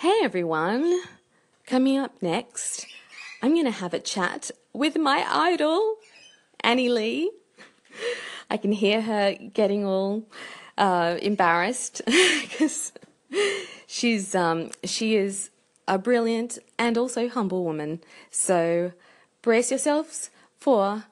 [0.00, 1.00] Hey everyone!
[1.66, 2.84] Coming up next,
[3.40, 5.96] I'm going to have a chat with my idol,
[6.60, 7.30] Annie Lee.
[8.50, 10.24] I can hear her getting all
[10.76, 12.02] uh, embarrassed
[12.42, 12.92] because
[13.86, 15.48] she's um, she is
[15.88, 18.02] a brilliant and also humble woman.
[18.30, 18.92] So
[19.40, 20.28] brace yourselves
[20.58, 21.04] for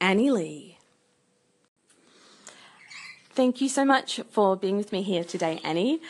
[0.00, 0.78] Annie Lee.
[3.30, 6.00] Thank you so much for being with me here today, Annie.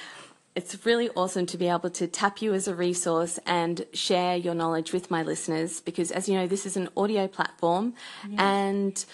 [0.58, 4.54] It's really awesome to be able to tap you as a resource and share your
[4.54, 7.94] knowledge with my listeners because, as you know, this is an audio platform.
[8.36, 9.04] And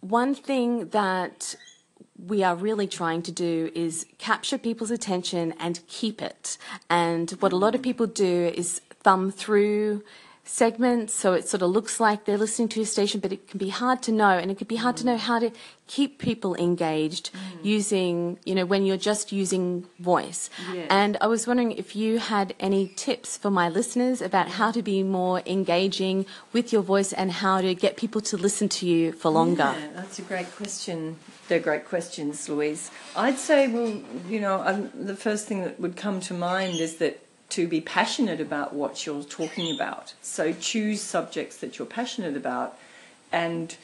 [0.00, 1.54] one thing that
[2.18, 6.58] we are really trying to do is capture people's attention and keep it.
[6.90, 10.02] And what a lot of people do is thumb through
[10.48, 13.58] segments so it sort of looks like they're listening to your station but it can
[13.58, 15.50] be hard to know and it can be hard to know how to
[15.86, 17.30] keep people engaged
[17.62, 20.48] using you know when you're just using voice
[20.88, 24.82] and i was wondering if you had any tips for my listeners about how to
[24.82, 29.12] be more engaging with your voice and how to get people to listen to you
[29.12, 31.16] for longer Yeah, that's a great question.
[31.48, 32.90] They're great questions, Louise.
[33.16, 33.90] I'd say, well,
[34.28, 37.14] you know, um, the first thing that would come to mind is that
[37.50, 40.14] to be passionate about what you're talking about.
[40.20, 42.78] So choose subjects that you're passionate about
[43.32, 43.76] and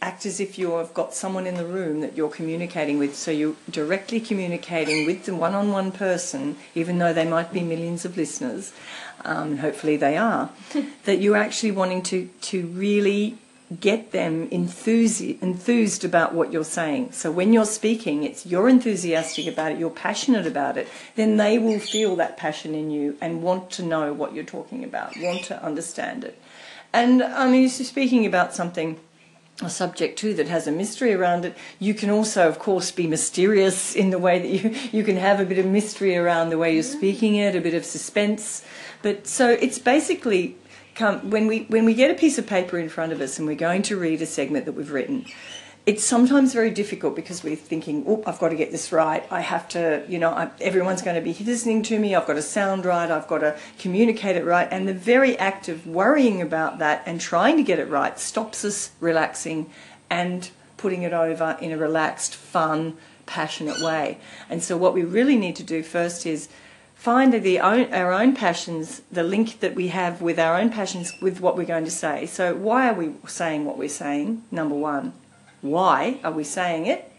[0.00, 3.14] act as if you've got someone in the room that you're communicating with.
[3.14, 7.62] So you're directly communicating with the one on one person, even though they might be
[7.62, 8.72] millions of listeners,
[9.24, 10.50] um, and hopefully they are,
[11.04, 13.38] that you're actually wanting to, to really
[13.80, 17.12] get them enthusi- enthused about what you're saying.
[17.12, 21.58] So when you're speaking, it's you're enthusiastic about it, you're passionate about it, then they
[21.58, 25.44] will feel that passion in you and want to know what you're talking about, want
[25.44, 26.40] to understand it.
[26.92, 28.98] And I mean, you're speaking about something
[29.60, 31.56] a subject too that has a mystery around it.
[31.80, 35.40] You can also, of course, be mysterious in the way that you you can have
[35.40, 38.64] a bit of mystery around the way you're speaking it, a bit of suspense.
[39.02, 40.56] But so it's basically
[40.98, 43.46] come when we when we get a piece of paper in front of us and
[43.46, 45.24] we're going to read a segment that we've written.
[45.86, 49.24] It's sometimes very difficult because we're thinking, "Oh, I've got to get this right.
[49.30, 52.14] I have to, you know, I, everyone's going to be listening to me.
[52.14, 53.10] I've got to sound right.
[53.10, 57.20] I've got to communicate it right." And the very act of worrying about that and
[57.20, 59.70] trying to get it right stops us relaxing
[60.10, 64.18] and putting it over in a relaxed, fun, passionate way.
[64.50, 66.48] And so, what we really need to do first is
[66.98, 71.40] find the our own passions, the link that we have with our own passions with
[71.40, 72.26] what we're going to say.
[72.26, 74.42] So, why are we saying what we're saying?
[74.50, 75.12] Number one,
[75.62, 77.10] why are we saying it?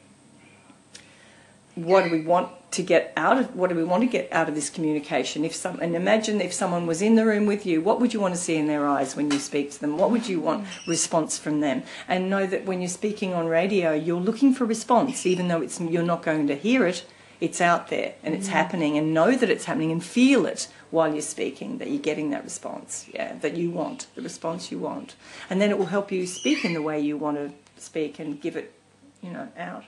[1.76, 3.56] What do we want to get out of?
[3.56, 5.46] What do we want to get out of this communication?
[5.46, 8.20] If some, and imagine if someone was in the room with you, what would you
[8.20, 9.98] want to see in their eyes when you speak to them?
[9.98, 11.84] What would you want response from them?
[12.06, 15.80] And know that when you're speaking on radio, you're looking for response, even though it's
[15.80, 17.06] you're not going to hear it
[17.40, 21.12] it's out there and it's happening and know that it's happening and feel it while
[21.12, 23.08] you're speaking that you're getting that response.
[23.14, 25.16] Yeah that you want the response you want.
[25.50, 27.52] And then it will help you speak in the way you want to
[27.82, 28.74] speak and give it
[29.22, 29.86] you know out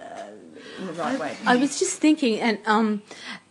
[0.00, 0.22] uh,
[0.78, 1.36] in the right way.
[1.46, 3.02] I was just thinking, and um,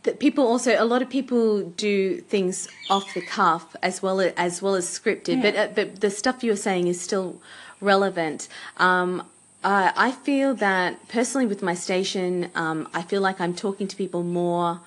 [0.04, 4.34] that people also a lot of people do things off the cuff as well as,
[4.36, 7.42] as well as scripted, but uh, but the stuff you were saying is still
[7.82, 8.48] relevant.
[8.78, 9.24] Um,
[9.64, 13.96] I I feel that personally with my station, um, I feel like I'm talking to
[13.96, 14.82] people more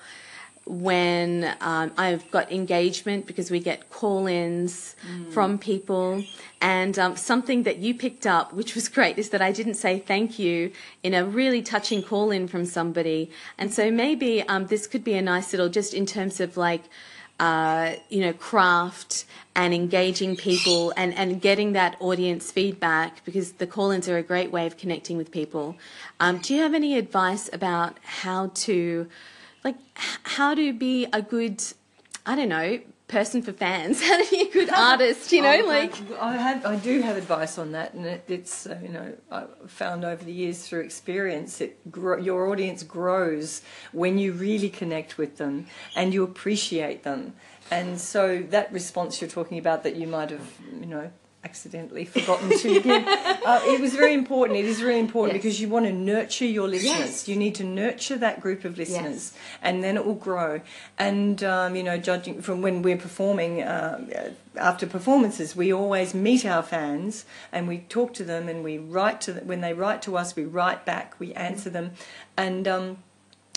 [0.65, 4.95] when um, I've got engagement because we get call ins
[5.31, 6.23] from people.
[6.61, 9.99] And um, something that you picked up, which was great, is that I didn't say
[9.99, 13.29] thank you in a really touching call in from somebody.
[13.57, 16.83] And so maybe um, this could be a nice little, just in terms of like,
[17.43, 23.67] uh, you know, craft and engaging people and, and getting that audience feedback because the
[23.67, 25.75] call ins are a great way of connecting with people.
[26.21, 29.09] Um, do you have any advice about how to,
[29.65, 29.75] like,
[30.37, 31.61] how to be a good,
[32.25, 32.79] I don't know,
[33.13, 34.01] person for fans?
[34.07, 35.61] How to be a good artist, you know?
[35.63, 38.79] Oh, like, I, I have, I do have advice on that, and it, it's uh,
[38.81, 44.17] you know I found over the years through experience, it gro- your audience grows when
[44.17, 47.35] you really connect with them and you appreciate them,
[47.71, 50.49] and so that response you're talking about that you might have
[50.79, 51.11] you know
[51.43, 53.07] accidentally forgotten to give,
[53.45, 54.57] uh, it was very important.
[54.59, 55.43] It is really important Yes.
[55.43, 56.99] because you want to nurture your listeners.
[56.99, 57.27] Yes.
[57.27, 60.61] You need to nurture that group of listeners and then it will grow.
[60.97, 66.45] And um, you know, judging from when we're performing uh, after performances, we always meet
[66.45, 69.47] our fans and we talk to them and we write to them.
[69.47, 71.91] When they write to us, we write back, we answer them,
[72.37, 72.67] and.
[72.67, 72.97] Um,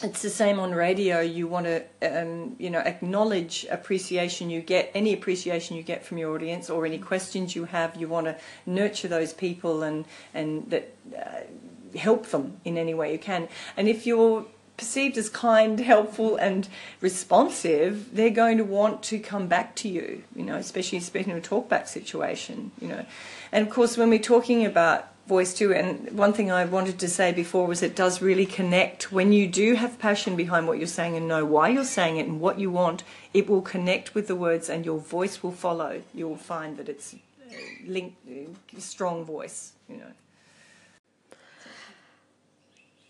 [0.02, 1.20] it's the same on radio.
[1.20, 6.19] You want to, um, you know, acknowledge appreciation you get, any appreciation you get from
[6.19, 7.96] your audience, or any questions you have.
[7.96, 10.04] You want to nurture those people and
[10.34, 13.48] and that uh, help them in any way you can.
[13.76, 14.44] And if you're
[14.76, 16.69] perceived as kind, helpful, and
[17.00, 21.38] responsive, they're going to want to come back to you, you know, especially speaking of
[21.38, 23.06] a talkback situation, you know.
[23.50, 27.08] And of course, when we're talking about voice too, and one thing I wanted to
[27.08, 30.87] say before was it does really connect when you do have passion behind what you're
[30.87, 33.02] saying and know why you're saying it and what you want,
[33.34, 36.02] it will connect with the words and your voice will follow.
[36.14, 37.55] You'll find that it's uh,
[37.87, 40.12] linked, uh, strong voice, you know.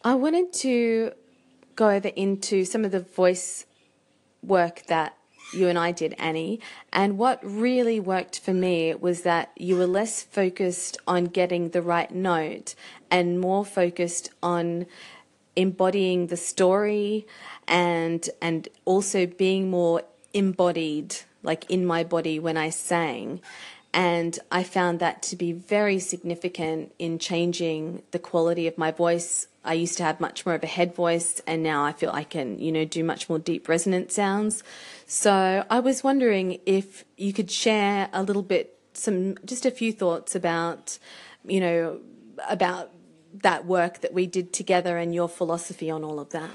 [0.04, 1.12] I wanted to
[1.74, 3.66] go over into some of the voice
[4.42, 5.16] work that
[5.52, 6.60] you and I did, Annie.
[6.92, 11.82] And what really worked for me was that you were less focused on getting the
[11.82, 12.74] right note
[13.10, 14.86] and more focused on
[15.54, 17.26] embodying the story
[17.66, 20.02] and and also being more
[20.34, 23.40] embodied like in my body when I sang
[23.96, 29.46] and I found that to be very significant in changing the quality of my voice.
[29.66, 32.24] I used to have much more of a head voice, and now I feel I
[32.24, 34.62] can, you know, do much more deep resonant sounds.
[35.06, 39.92] So I was wondering if you could share a little bit, some just a few
[39.92, 40.98] thoughts about,
[41.44, 42.00] you know,
[42.48, 42.92] about
[43.42, 46.50] that work that we did together and your philosophy on all of that.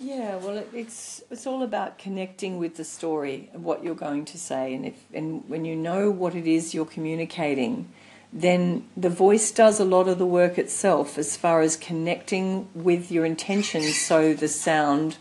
[0.00, 4.24] Yeah, well, it, it's it's all about connecting with the story of what you're going
[4.26, 7.88] to say, and if and when you know what it is you're communicating,
[8.34, 13.12] then the voice does a lot of the work itself as far as connecting with
[13.12, 15.18] your intentions, so the sound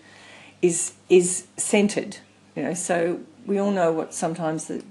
[0.64, 2.18] is is centered.
[2.56, 4.84] You know, so we all know what sometimes the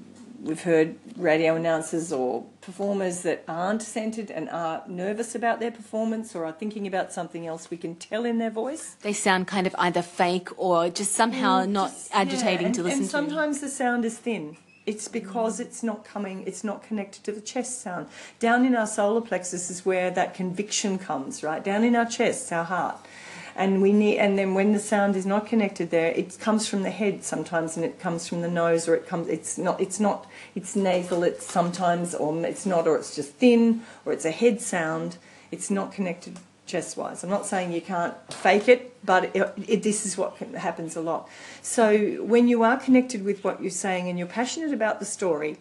[0.43, 6.35] we've heard radio announcers or performers that aren't centered and are nervous about their performance
[6.35, 8.97] or are thinking about something else, we can tell in their voice.
[9.03, 12.83] They sound kind of either fake or just somehow mm, not agitating yeah, and, to
[12.83, 13.11] listen and to.
[13.11, 14.57] sometimes the sound is thin.
[14.85, 18.09] It's because it's not coming, it's not connected to the chest sound.
[18.41, 21.63] Down in our solar plexus is where that conviction comes, right?
[21.63, 22.97] Down in our chest, our heart
[23.55, 26.83] and we need and then when the sound is not connected there it comes from
[26.83, 30.01] the head sometimes and it comes from the nose or it comes it's not it's
[30.01, 34.31] not it's nasal it's sometimes or it's not or it's just thin or it's a
[34.31, 35.17] head sound
[35.51, 39.83] it's not connected chest wise i'm not saying you can't fake it but it, it,
[39.83, 41.29] this is what happens a lot.
[41.61, 45.59] So when you are connected with what you're saying and you're passionate about the story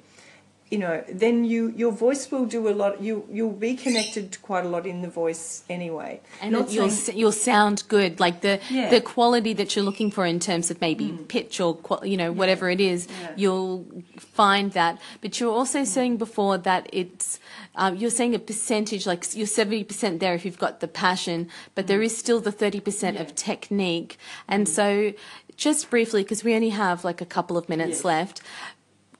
[0.71, 3.01] you know, then you your voice will do a lot.
[3.01, 6.21] You you'll be connected to quite a lot in the voice anyway.
[6.41, 8.89] And Not you'll saying, you'll sound good, like the yeah.
[8.89, 11.27] the quality that you're looking for in terms of maybe mm.
[11.27, 12.75] pitch or you know whatever yeah.
[12.75, 13.07] it is.
[13.09, 13.31] Yeah.
[13.35, 13.85] You'll
[14.17, 14.97] find that.
[15.19, 17.37] But you're also saying before that it's
[17.75, 21.49] um, you're saying a percentage, like you're seventy percent there if you've got the passion,
[21.75, 21.89] but mm.
[21.89, 24.17] there is still the thirty percent of technique.
[24.47, 24.69] And mm.
[24.69, 25.13] so,
[25.57, 28.05] just briefly, because we only have like a couple of minutes yes.
[28.05, 28.41] left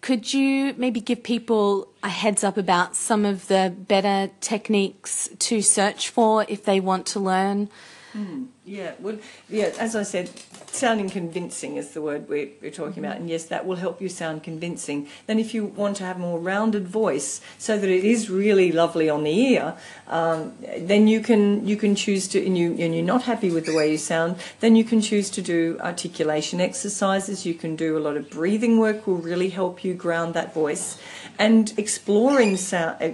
[0.02, 5.62] could you maybe give people a heads up about some of the better techniques to
[5.62, 7.70] search for if they want to learn?
[8.14, 9.18] Mm, yeah, well,
[9.50, 9.72] yeah.
[9.80, 10.30] As I said,
[10.68, 13.06] sounding convincing is the word we're, we're talking mm-hmm.
[13.06, 15.08] about, and yes, that will help you sound convincing.
[15.28, 18.72] Then, if you want to have a more rounded voice, so that it is really
[18.72, 19.78] lovely on the ear,
[20.08, 23.66] um, then you can you can choose to, and you and you're not happy with
[23.66, 27.46] the way you sound, then you can choose to do articulation exercises.
[27.46, 30.98] You can do a lot of breathing work, will really help you ground that voice
[31.42, 33.10] and exploring sound, uh,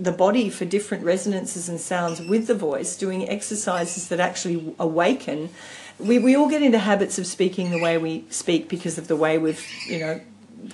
[0.00, 5.48] the body for different resonances and sounds with the voice, doing exercises that actually awaken.
[6.00, 9.14] We, we all get into habits of speaking the way we speak because of the
[9.14, 10.20] way we've, you know,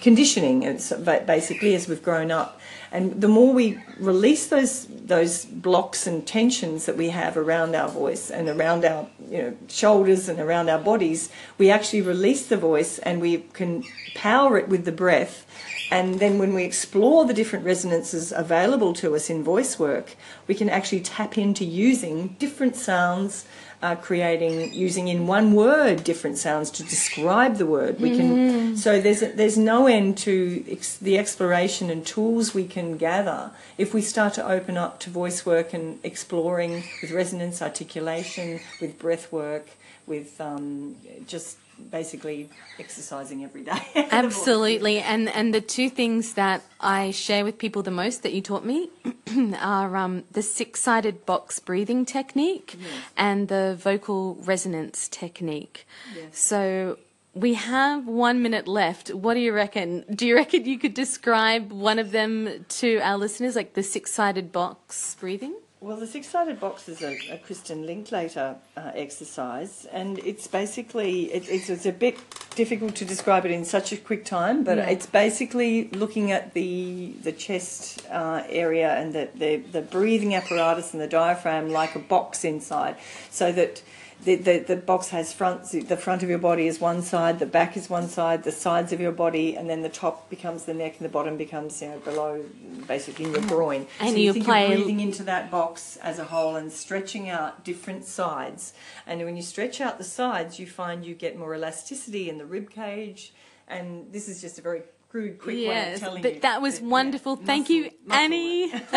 [0.01, 0.79] conditioning, and
[1.27, 2.59] basically as we've grown up.
[2.91, 7.89] And the more we release those those blocks and tensions that we have around our
[7.89, 12.57] voice and around our you know shoulders and around our bodies, we actually release the
[12.57, 15.45] voice and we can power it with the breath
[15.91, 20.55] and then when we explore the different resonances available to us in voice work, we
[20.55, 23.45] can actually tap into using different sounds,
[23.83, 28.01] uh, creating using in one word different sounds to describe the word.
[28.01, 28.79] We can mm.
[28.79, 33.93] so there's there's no end to ex- the exploration and tools we can gather if
[33.93, 39.31] we start to open up to voice work and exploring with resonance articulation, with breath
[39.31, 39.69] work,
[40.07, 41.59] with um, just
[41.91, 43.83] basically exercising every day.
[44.11, 48.41] Absolutely, and and the two things that I share with people the most that you
[48.41, 48.91] taught me
[49.61, 52.91] are um, the six-sided box breathing technique yes.
[53.17, 55.87] and the vocal resonance technique.
[56.17, 56.39] Yes.
[56.39, 56.99] So.
[57.37, 59.13] We have one minute left.
[59.13, 60.05] What do you reckon?
[60.09, 64.13] Do you reckon you could describe one of them to our listeners, like the six
[64.13, 65.57] sided box breathing?
[65.85, 71.25] Well, the six sided box is a, a Kristin Linklater uh, exercise, and it's basically,
[71.31, 72.17] it, it's, it's, a bit
[72.57, 74.89] difficult to describe it in such a quick time, but yeah.
[74.89, 80.95] it's basically looking at the, the chest uh, area and the, the, the breathing apparatus
[80.95, 82.97] and the diaphragm like a box inside,
[83.29, 83.83] so that
[84.25, 87.47] the, the, the box has front, the front of your body is one side, the
[87.47, 90.75] back is one side, the sides of your body, and then the top becomes the
[90.75, 92.45] neck, and the bottom becomes you know below,
[92.87, 93.49] basically in your mm.
[93.49, 93.87] groin.
[94.01, 96.73] And so you you think play- of breathing into that box as a whole and
[96.73, 98.73] stretching out different sides.
[99.07, 102.47] And when you stretch out the sides, you find you get more elasticity in the
[102.47, 103.33] rib cage.
[103.69, 106.35] And this is just a very crude, quick way of telling but you.
[106.37, 107.37] But that was yeah, wonderful.
[107.37, 108.71] Thank muscle- you, muscle Annie.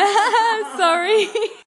[0.77, 1.27] Sorry.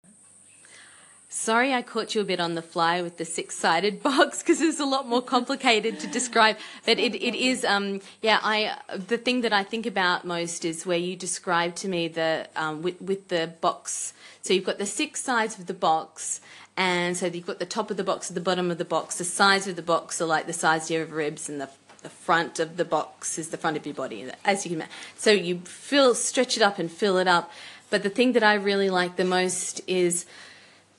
[1.32, 4.80] Sorry, I caught you a bit on the fly with the six-sided box because it's
[4.80, 6.56] a lot more complicated to describe.
[6.84, 8.40] But it, it is, um, yeah.
[8.42, 12.48] I the thing that I think about most is where you described to me the
[12.56, 14.12] um, with with the box.
[14.42, 16.40] So you've got the six sides of the box,
[16.76, 19.18] and so you've got the top of the box, the bottom of the box.
[19.18, 21.70] The sides of the box are like the sides of your ribs, and the
[22.02, 24.88] the front of the box is the front of your body, as you can.
[25.16, 27.52] So you fill, stretch it up and fill it up.
[27.88, 30.26] But the thing that I really like the most is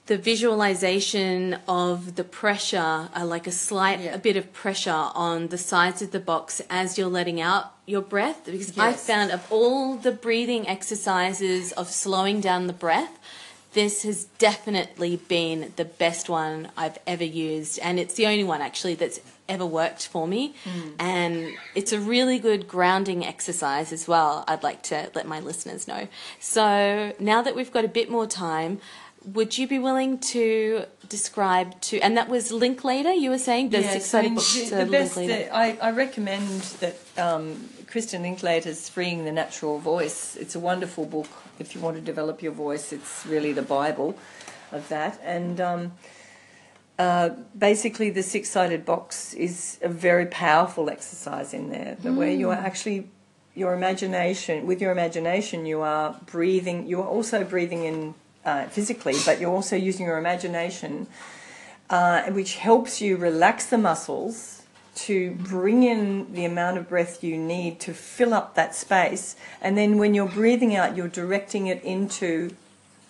[0.07, 4.13] the visualization of the pressure, uh, like a slight, Yeah.
[4.15, 8.01] a bit of pressure on the sides of the box as you're letting out your
[8.01, 8.41] breath.
[8.45, 9.05] Because I Yes.
[9.05, 13.19] found of all the breathing exercises of slowing down the breath,
[13.73, 18.61] this has definitely been the best one I've ever used, and it's the only one
[18.61, 20.53] actually that's ever worked for me.
[20.99, 24.43] And it's a really good grounding exercise as well.
[24.47, 26.07] I'd like to let my listeners know.
[26.39, 28.79] So now that we've got a bit more time,
[29.25, 31.99] would you be willing to describe to?
[31.99, 33.13] And that was Linklater.
[33.13, 34.69] You were saying the Yeah, six-sided so book.
[34.69, 40.35] the, the best, uh, I, I recommend that um, Kristin Linklater's Freeing the Natural Voice.
[40.37, 41.27] It's a wonderful book
[41.59, 42.91] if you want to develop your voice.
[42.91, 44.17] It's really the Bible
[44.71, 45.19] of that.
[45.23, 45.91] And um,
[46.97, 52.31] uh, basically, the six sided box is a very powerful exercise in there, the where
[52.31, 53.09] you are actually.
[53.53, 56.87] Your imagination, with your imagination, you are breathing.
[56.87, 61.07] You are also breathing in uh, physically, but you're also using your imagination
[61.91, 64.63] uh, which helps you relax the muscles
[64.95, 69.35] to bring in the amount of breath you need to fill up that space.
[69.61, 72.55] And then when you're breathing out, you're directing it into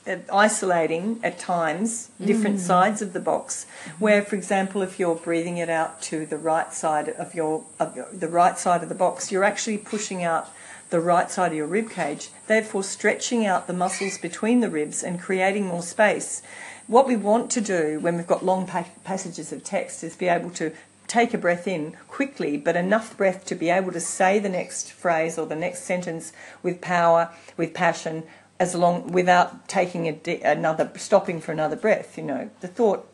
[0.07, 3.67] uh, isolating at times different sides of the box.
[3.99, 7.95] Where, for example, if you're breathing it out to the right side of your, of
[7.95, 10.49] your the right side of the box, you're actually pushing out
[10.91, 15.03] the right side of your rib cage, therefore stretching out the muscles between the ribs
[15.03, 16.41] and creating more space.
[16.85, 20.27] What we want to do when we've got long pa- passages of text is be
[20.27, 20.73] able to
[21.07, 24.91] take a breath in quickly, but enough breath to be able to say the next
[24.91, 26.31] phrase or the next sentence
[26.61, 28.23] with power, with passion,
[28.59, 32.17] as long without taking di- another stopping for another breath.
[32.17, 33.10] You know, the thought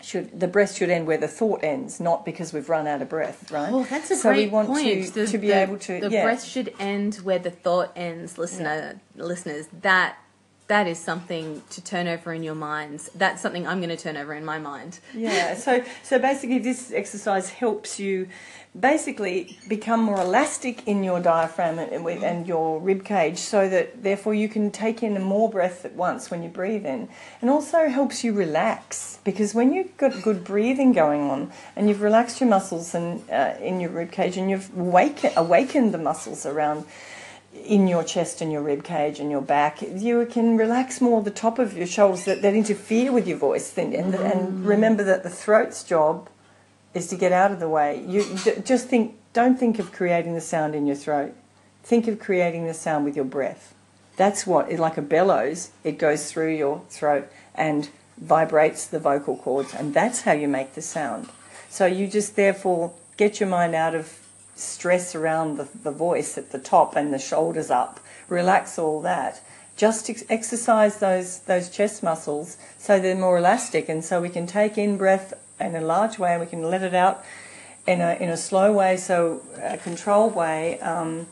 [0.00, 3.08] should the breath should end where the thought ends, not because we've run out of
[3.08, 3.72] breath, right?
[3.72, 5.06] Oh, that's a so great we want point.
[5.06, 6.22] to, The- to be the- able to The yeah.
[6.24, 9.68] breath should end where the thought ends, listener listeners.
[9.82, 10.16] That
[10.68, 13.10] that is something to turn over in your minds.
[13.14, 15.00] That's something I'm going to turn over in my mind.
[15.14, 18.28] Yeah, so so basically, this exercise helps you
[18.78, 24.34] basically become more elastic in your diaphragm and, and your rib cage, so that therefore
[24.34, 27.08] you can take in more breath at once when you breathe in,
[27.40, 32.02] and also helps you relax because when you've got good breathing going on and you've
[32.02, 36.44] relaxed your muscles and uh, in your rib cage and you've awaken, awakened the muscles
[36.44, 36.84] around
[37.64, 41.30] in your chest and your rib cage and your back, you can relax more the
[41.30, 43.76] top of your shoulders that, that interfere with your voice.
[43.76, 46.28] And, and, and remember that the throat's job
[46.94, 48.04] is to get out of the way.
[48.06, 51.34] You d- just think, don't think of creating the sound in your throat.
[51.82, 53.74] Think of creating the sound with your breath.
[54.16, 57.88] That's what, it, like a bellows, it goes through your throat and
[58.18, 61.28] vibrates the vocal cords, and that's how you make the sound.
[61.68, 64.18] So you just therefore get your mind out of
[64.58, 68.00] stress around the, the voice at the top and the shoulders up.
[68.28, 69.40] Relax all that.
[69.76, 74.46] Just ex- exercise those those chest muscles so they're more elastic, and so we can
[74.46, 77.24] take in breath in a large way, and we can let it out
[77.86, 80.80] in a in a slow way, so a controlled way.
[80.80, 81.26] Um,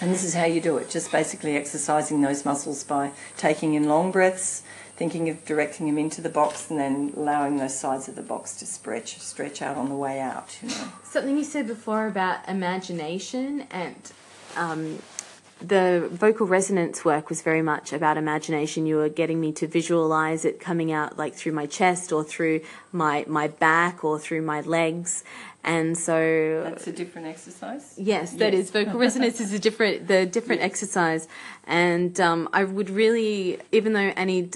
[0.00, 0.88] and this is how you do it.
[0.88, 4.62] Just basically exercising those muscles by taking in long breaths,
[5.00, 8.54] thinking of directing them into the box, and then allowing those sides of the box
[8.56, 10.58] to stretch stretch out on the way out.
[10.62, 10.88] You know.
[11.02, 14.12] Something you said before about imagination and
[14.58, 14.98] um,
[15.58, 18.84] the vocal resonance work was very much about imagination.
[18.84, 22.60] You were getting me to visualize it coming out like through my chest or through
[22.92, 25.24] my my back or through my legs,
[25.64, 27.94] and so That's a different exercise.
[27.96, 28.64] Yes, that Yes.
[28.64, 31.26] is vocal resonance is a different the different exercise,
[31.66, 34.50] and um, I would really, even though Annie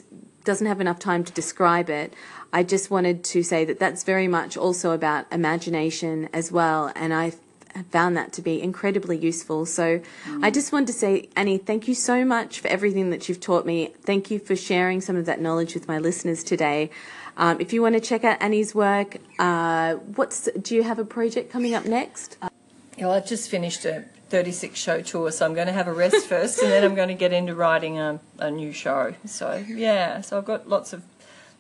[0.45, 2.13] doesn't have enough time to describe it,
[2.53, 7.13] I just wanted to say that that's very much also about imagination as well, and
[7.13, 7.33] I
[7.91, 9.67] found that to be incredibly useful.
[9.67, 10.01] So
[10.41, 13.67] I just wanted to say, Annie, thank you so much for everything that you've taught
[13.67, 13.93] me.
[14.03, 16.91] Thank you for sharing some of that knowledge with my listeners today.
[17.37, 21.05] Um, if you want to check out Annie's work, uh, what's do you have a
[21.05, 22.37] project coming up next?
[22.97, 25.93] Yeah, well, I've just finished a 36 show tour, so I'm going to have a
[25.93, 29.15] rest first, and then I'm going to get into writing a, a new show.
[29.25, 31.05] So yeah, so I've got lots of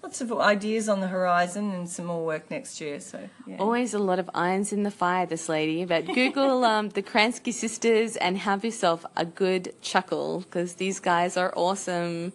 [0.02, 2.98] lots of ideas on the horizon and some more work next year.
[2.98, 3.58] So yeah.
[3.58, 5.84] Always a lot of irons in the fire, this lady.
[5.84, 11.36] But Google um, the Kransky sisters and have yourself a good chuckle because these guys
[11.36, 12.32] are awesome.